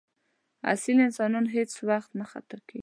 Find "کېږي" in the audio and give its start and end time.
2.67-2.79